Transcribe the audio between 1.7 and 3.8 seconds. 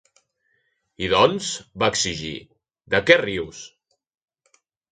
va exigir, "de què rius?"